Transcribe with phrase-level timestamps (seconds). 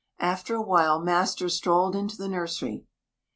[0.17, 2.87] After a while, master strolled into the nursery.